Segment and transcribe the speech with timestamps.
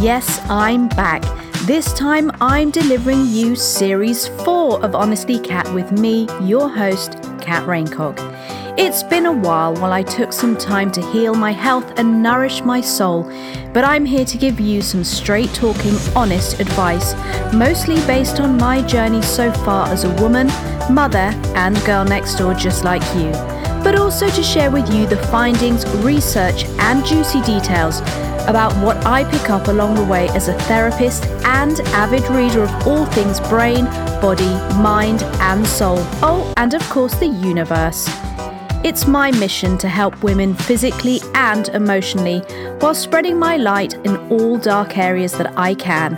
[0.00, 1.22] Yes, I'm back.
[1.66, 7.66] This time I'm delivering you series 4 of Honesty Cat with me, your host, Cat
[7.66, 8.16] Raincock.
[8.78, 12.62] It's been a while while I took some time to heal my health and nourish
[12.62, 13.24] my soul,
[13.72, 17.14] but I'm here to give you some straight talking, honest advice,
[17.52, 20.46] mostly based on my journey so far as a woman,
[20.94, 23.32] mother, and girl next door just like you,
[23.82, 28.00] but also to share with you the findings, research, and juicy details
[28.48, 32.86] about what I pick up along the way as a therapist and avid reader of
[32.86, 33.84] all things brain,
[34.20, 35.98] body, mind, and soul.
[36.22, 38.08] Oh, and of course, the universe.
[38.84, 42.40] It's my mission to help women physically and emotionally
[42.80, 46.16] while spreading my light in all dark areas that I can.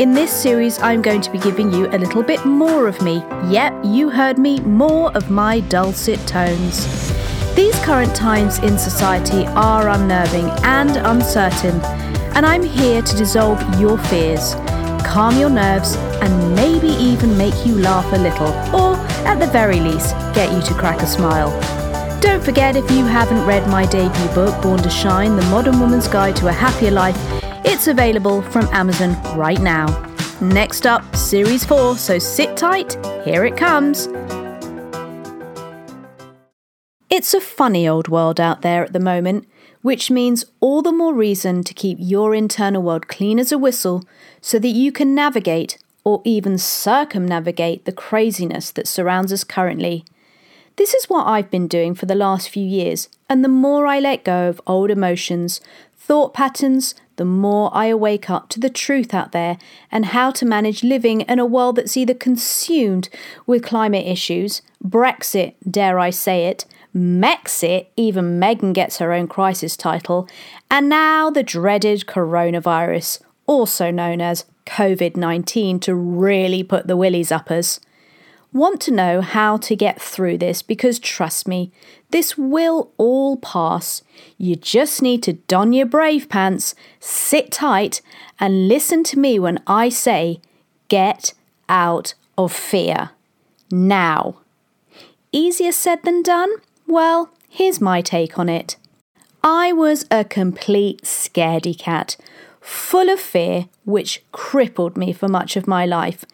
[0.00, 3.24] In this series, I'm going to be giving you a little bit more of me.
[3.48, 7.21] Yep, you heard me, more of my dulcet tones.
[7.54, 11.78] These current times in society are unnerving and uncertain,
[12.34, 14.54] and I'm here to dissolve your fears,
[15.04, 19.80] calm your nerves, and maybe even make you laugh a little, or at the very
[19.80, 21.50] least, get you to crack a smile.
[22.22, 26.08] Don't forget if you haven't read my debut book, Born to Shine The Modern Woman's
[26.08, 27.18] Guide to a Happier Life,
[27.66, 30.08] it's available from Amazon right now.
[30.40, 34.08] Next up, Series 4, so sit tight, here it comes.
[37.14, 39.46] It's a funny old world out there at the moment,
[39.82, 44.02] which means all the more reason to keep your internal world clean as a whistle
[44.40, 50.06] so that you can navigate or even circumnavigate the craziness that surrounds us currently.
[50.76, 54.00] This is what I've been doing for the last few years, and the more I
[54.00, 55.60] let go of old emotions,
[55.94, 59.58] thought patterns, the more I awake up to the truth out there
[59.90, 63.10] and how to manage living in a world that's either consumed
[63.46, 69.76] with climate issues, Brexit, dare I say it, Megxit, even Meghan gets her own crisis
[69.76, 70.28] title,
[70.70, 77.32] and now the dreaded coronavirus, also known as COVID 19, to really put the willies
[77.32, 77.80] up us.
[78.52, 81.72] Want to know how to get through this because trust me,
[82.10, 84.02] this will all pass.
[84.36, 88.02] You just need to don your brave pants, sit tight,
[88.38, 90.42] and listen to me when I say,
[90.88, 91.32] get
[91.70, 93.10] out of fear.
[93.70, 94.36] Now.
[95.32, 96.50] Easier said than done?
[96.86, 98.76] Well, here's my take on it.
[99.42, 102.16] I was a complete scaredy cat,
[102.60, 106.24] full of fear, which crippled me for much of my life.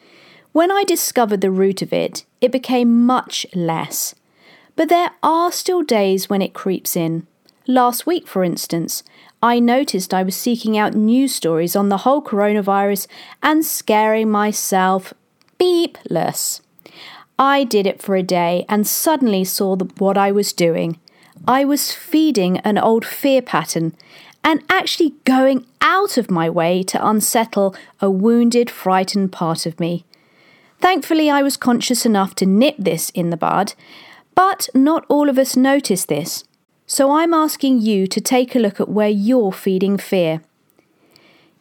[0.53, 4.15] When I discovered the root of it, it became much less.
[4.77, 7.27] But there are still days when it creeps in.
[7.67, 9.03] Last week, for instance,
[9.43, 13.07] I noticed I was seeking out news stories on the whole coronavirus
[13.43, 15.13] and scaring myself
[15.61, 16.61] beepless.
[17.39, 20.99] I did it for a day and suddenly saw the, what I was doing.
[21.47, 23.95] I was feeding an old fear pattern
[24.43, 30.05] and actually going out of my way to unsettle a wounded, frightened part of me.
[30.81, 33.75] Thankfully, I was conscious enough to nip this in the bud,
[34.35, 36.45] but not all of us notice this.
[36.87, 40.43] So I'm asking you to take a look at where you're feeding fear.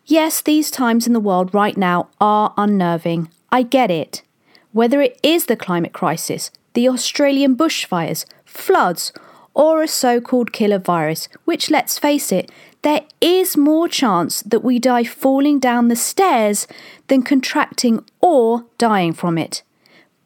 [0.05, 3.29] Yes, these times in the world right now are unnerving.
[3.51, 4.23] I get it
[4.71, 9.11] whether it is the climate crisis, the Australian bushfires, floods,
[9.53, 12.51] or a so called killer virus, which, let's face it,
[12.83, 16.67] there is more chance that we die falling down the stairs
[17.07, 19.63] than contracting or dying from it.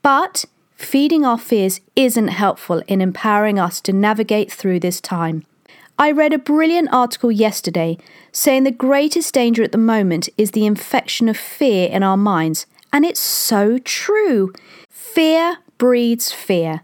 [0.01, 5.45] But feeding our fears isn't helpful in empowering us to navigate through this time.
[5.97, 7.97] I read a brilliant article yesterday
[8.31, 12.65] saying the greatest danger at the moment is the infection of fear in our minds
[12.93, 14.53] and it's so true.
[14.89, 16.81] Fear breeds fear,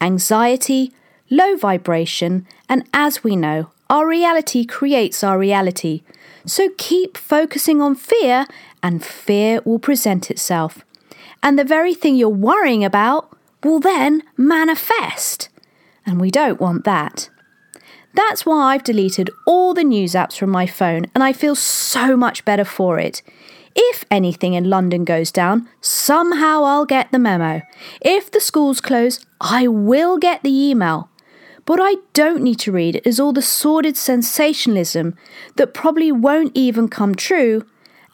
[0.00, 0.92] anxiety,
[1.30, 6.02] low vibration, and as we know, our reality creates our reality.
[6.46, 8.46] So keep focusing on fear,
[8.82, 10.84] and fear will present itself.
[11.42, 15.48] And the very thing you're worrying about will then manifest.
[16.06, 17.28] And we don't want that.
[18.14, 22.16] That's why I've deleted all the news apps from my phone, and I feel so
[22.16, 23.22] much better for it.
[23.82, 27.62] If anything in London goes down, somehow I'll get the memo.
[28.02, 31.08] If the schools close, I will get the email.
[31.66, 35.16] What I don't need to read is all the sordid sensationalism
[35.56, 37.64] that probably won't even come true,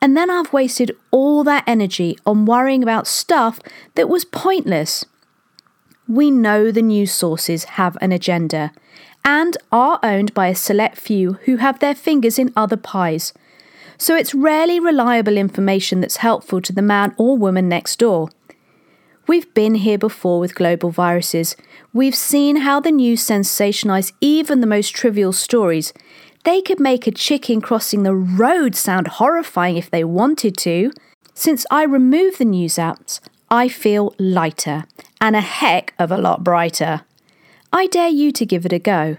[0.01, 3.59] and then I've wasted all that energy on worrying about stuff
[3.97, 5.05] that was pointless.
[6.07, 8.71] We know the news sources have an agenda
[9.25, 13.33] and are owned by a select few who have their fingers in other pies
[13.99, 18.29] so it's rarely reliable information that's helpful to the man or woman next door.
[19.27, 21.57] We've been here before with global viruses.
[21.93, 25.93] We've seen how the news sensationalise even the most trivial stories.
[26.45, 30.93] They could make a chicken crossing the road sound horrifying if they wanted to.
[31.35, 33.19] Since I remove the news apps,
[33.51, 34.85] I feel lighter
[35.21, 37.03] and a heck of a lot brighter.
[37.73, 39.17] I dare you to give it a go.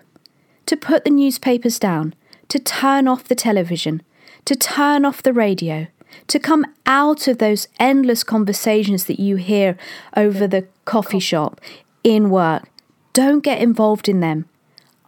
[0.68, 2.14] To put the newspapers down,
[2.48, 4.02] to turn off the television,
[4.48, 5.88] to turn off the radio,
[6.28, 9.78] to come out of those endless conversations that you hear
[10.16, 11.60] over the coffee shop,
[12.02, 12.70] in work.
[13.12, 14.46] Don't get involved in them.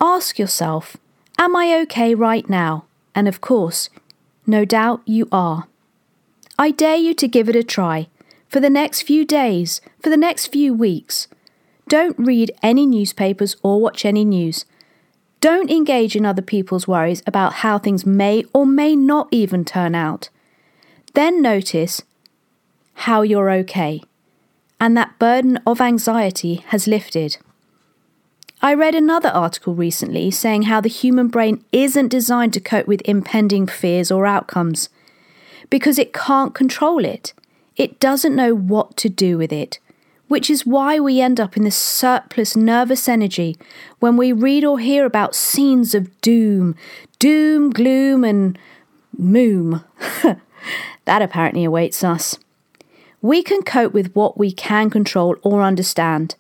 [0.02, 0.98] Ask yourself,
[1.38, 2.84] Am I okay right now?
[3.16, 3.90] And of course,
[4.46, 5.68] no doubt you are.
[6.58, 8.10] I dare you to give it a try
[8.50, 11.30] for the next few days, for the next few weeks.
[11.88, 14.66] Don't read any newspapers or watch any news.
[15.42, 19.96] Don't engage in other people's worries about how things may or may not even turn
[19.96, 20.30] out.
[21.14, 22.02] Then notice
[22.94, 24.02] how you're okay
[24.80, 27.38] and that burden of anxiety has lifted.
[28.62, 33.02] I read another article recently saying how the human brain isn't designed to cope with
[33.06, 34.90] impending fears or outcomes
[35.70, 37.34] because it can't control it.
[37.78, 39.80] It doesn't know what to do with it,
[40.30, 43.58] which is why we end up in this surplus nervous energy
[44.00, 46.76] when we read or hear about scenes of doom,
[47.18, 48.58] doom, gloom, and
[49.20, 49.84] moom.
[51.06, 52.38] that apparently awaits us.
[53.22, 56.36] We can cope with what we can control or understand.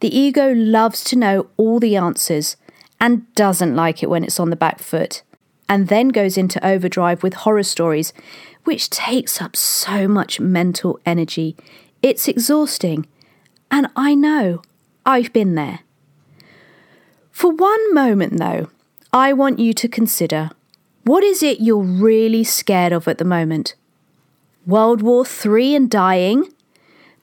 [0.00, 2.56] The ego loves to know all the answers
[3.00, 5.22] and doesn't like it when it's on the back foot,
[5.68, 8.12] and then goes into overdrive with horror stories,
[8.64, 11.56] which takes up so much mental energy.
[12.02, 13.06] It's exhausting,
[13.72, 14.62] and I know
[15.04, 15.80] I've been there.
[17.32, 18.70] For one moment, though,
[19.12, 20.50] I want you to consider
[21.02, 23.74] what is it you're really scared of at the moment?
[24.64, 26.52] World War III and dying?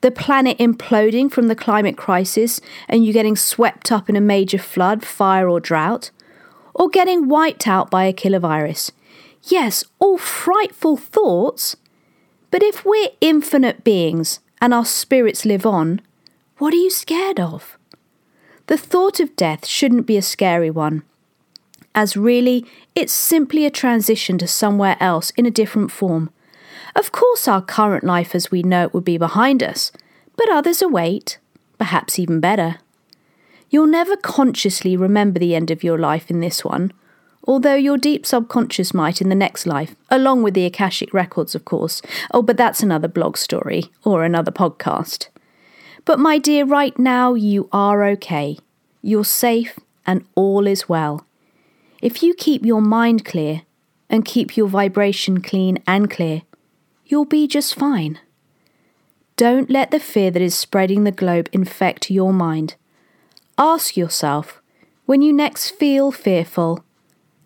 [0.01, 4.57] the planet imploding from the climate crisis and you getting swept up in a major
[4.57, 6.11] flood, fire, or drought,
[6.73, 8.91] or getting wiped out by a killer virus.
[9.43, 11.75] Yes, all frightful thoughts.
[12.51, 16.01] But if we're infinite beings and our spirits live on,
[16.59, 17.77] what are you scared of?
[18.67, 21.01] The thought of death shouldn't be a scary one,
[21.95, 26.29] as really it's simply a transition to somewhere else in a different form
[26.95, 29.91] of course, our current life as we know it would be behind us,
[30.35, 31.37] but others await,
[31.77, 32.77] perhaps even better.
[33.69, 36.91] You'll never consciously remember the end of your life in this one,
[37.47, 41.65] although your deep subconscious might in the next life, along with the Akashic records, of
[41.65, 42.01] course.
[42.31, 45.27] Oh, but that's another blog story or another podcast.
[46.09, 48.57] But my dear, right now you are okay.
[49.03, 49.77] You're safe
[50.07, 51.23] and all is well.
[52.01, 53.61] If you keep your mind clear
[54.09, 56.41] and keep your vibration clean and clear,
[57.05, 58.19] you'll be just fine.
[59.37, 62.73] Don't let the fear that is spreading the globe infect your mind.
[63.59, 64.63] Ask yourself,
[65.05, 66.83] when you next feel fearful,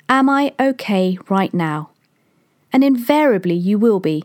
[0.07, 1.89] Am I okay right now?
[2.71, 4.23] And invariably you will be.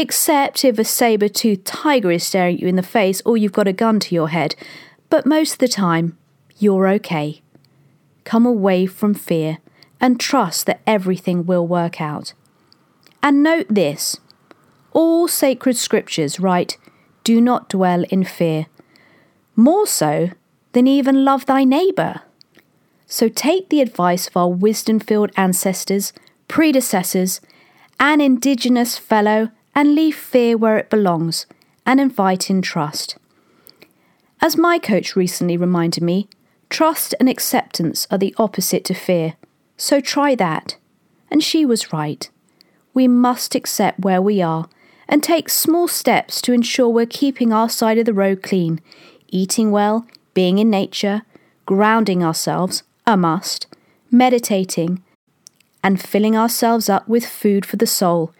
[0.00, 3.68] Except if a saber toothed tiger is staring you in the face or you've got
[3.68, 4.56] a gun to your head,
[5.10, 6.16] but most of the time,
[6.56, 7.42] you're okay.
[8.24, 9.58] Come away from fear
[10.00, 12.32] and trust that everything will work out.
[13.22, 14.16] And note this
[14.92, 16.78] all sacred scriptures write,
[17.22, 18.68] Do not dwell in fear,
[19.54, 20.30] more so
[20.72, 22.22] than even love thy neighbour.
[23.06, 26.14] So take the advice of our wisdom filled ancestors,
[26.48, 27.42] predecessors,
[27.98, 31.46] and indigenous fellow and leave fear where it belongs
[31.86, 33.16] and invite in trust.
[34.40, 36.28] As my coach recently reminded me,
[36.68, 39.34] trust and acceptance are the opposite to fear.
[39.76, 40.76] So try that.
[41.30, 42.28] And she was right.
[42.94, 44.68] We must accept where we are
[45.08, 48.80] and take small steps to ensure we're keeping our side of the road clean,
[49.28, 51.22] eating well, being in nature,
[51.66, 53.66] grounding ourselves, a must,
[54.10, 55.02] meditating,
[55.82, 58.32] and filling ourselves up with food for the soul.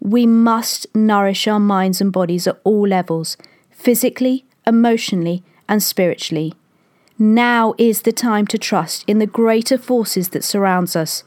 [0.00, 3.36] We must nourish our minds and bodies at all levels,
[3.70, 6.54] physically, emotionally, and spiritually.
[7.18, 11.22] Now is the time to trust in the greater forces that surrounds us.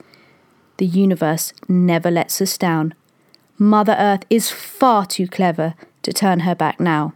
[0.78, 2.96] The universe never lets us down.
[3.60, 7.14] Mother Earth is far too clever to turn her back now.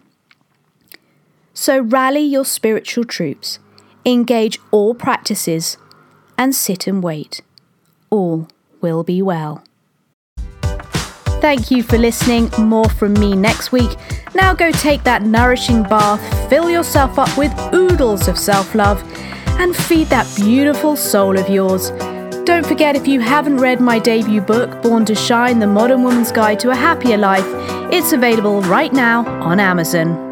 [1.55, 3.57] So rally your spiritual troops,
[4.05, 5.77] engage all practices,
[6.37, 7.41] and sit and wait.
[8.11, 8.47] All
[8.79, 9.63] will be well.
[11.47, 12.51] Thank you for listening.
[12.59, 13.97] More from me next week.
[14.35, 19.01] Now go take that nourishing bath, fill yourself up with oodles of self love,
[19.57, 21.91] and feed that beautiful soul of yours.
[22.43, 26.33] Don't forget if you haven't read my debut book, Born to Shine The Modern Woman's
[26.33, 27.47] Guide to a Happier Life,
[27.93, 30.26] it's available right now on Amazon.